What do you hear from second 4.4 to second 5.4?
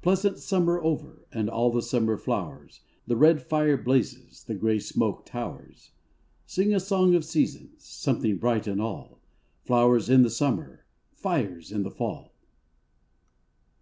The gray smoke